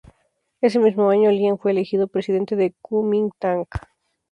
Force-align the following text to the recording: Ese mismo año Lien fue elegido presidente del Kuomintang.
Ese 0.61 0.79
mismo 0.79 1.11
año 1.11 1.29
Lien 1.29 1.59
fue 1.59 1.69
elegido 1.69 2.07
presidente 2.07 2.55
del 2.55 2.73
Kuomintang. 2.81 3.67